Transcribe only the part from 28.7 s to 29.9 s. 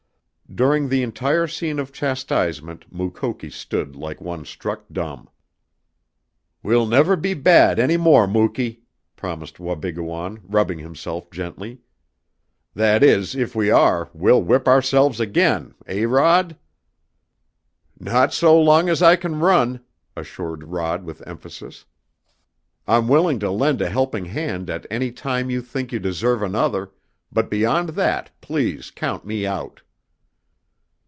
count me out!"